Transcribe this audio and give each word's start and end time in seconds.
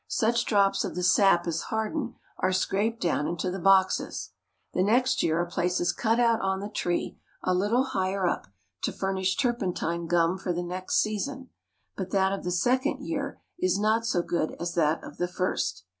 Such 0.07 0.45
drops 0.45 0.83
of 0.83 0.95
the 0.95 1.03
sap 1.03 1.45
as 1.45 1.61
harden 1.69 2.15
are 2.39 2.51
scraped 2.51 2.99
down 3.01 3.27
into 3.27 3.51
the 3.51 3.59
boxes. 3.59 4.31
The 4.73 4.81
next 4.81 5.21
year 5.21 5.39
a 5.39 5.45
place 5.47 5.79
is 5.79 5.93
cut 5.93 6.19
out 6.19 6.41
on 6.41 6.59
the 6.59 6.69
tree 6.69 7.19
a 7.43 7.53
little 7.53 7.83
higher 7.83 8.25
up, 8.27 8.47
to 8.81 8.91
furnish 8.91 9.35
turpentine 9.35 10.07
gum 10.07 10.39
for 10.39 10.53
the 10.53 10.63
next 10.63 10.95
season, 11.01 11.51
but 11.95 12.09
that 12.09 12.33
of 12.33 12.43
the 12.43 12.49
second 12.49 12.93
A 12.93 12.95
Turpentine 12.95 13.03
Distillery. 13.09 13.35
year 13.35 13.41
is 13.59 13.79
not 13.79 14.07
so 14.07 14.23
good 14.23 14.55
as 14.59 14.73
that 14.73 15.03
of 15.03 15.17
the 15.17 15.27
first. 15.27 15.83